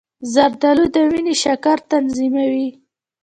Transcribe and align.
زردآلو 0.33 0.85
د 0.93 0.97
وینې 1.09 1.35
شکر 1.43 1.77
تنظیموي. 1.91 2.69